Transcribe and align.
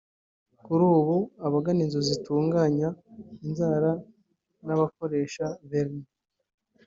Kuri 0.65 0.83
ubu 0.97 1.17
abagana 1.47 1.79
inzu 1.85 1.99
zitunganya 2.09 2.89
inzara 3.47 3.91
n’abakoresha 4.65 5.45
vernis 5.69 6.09